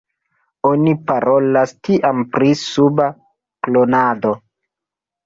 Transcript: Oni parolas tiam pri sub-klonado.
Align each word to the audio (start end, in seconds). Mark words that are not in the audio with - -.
Oni 0.67 0.93
parolas 1.11 1.73
tiam 1.87 2.23
pri 2.37 2.49
sub-klonado. 2.63 4.33